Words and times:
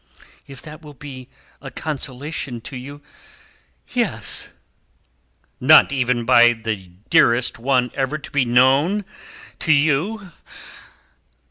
"If 0.47 0.63
that 0.63 0.81
will 0.81 0.95
be 0.95 1.29
a 1.61 1.69
consolation 1.69 2.59
to 2.61 2.75
you, 2.75 3.03
yes." 3.93 4.49
"Not 5.59 5.91
even 5.91 6.25
by 6.25 6.53
the 6.53 6.87
dearest 7.11 7.59
one 7.59 7.91
ever 7.93 8.17
to 8.17 8.31
be 8.31 8.43
known 8.43 9.05
to 9.59 9.71
you?" 9.71 10.31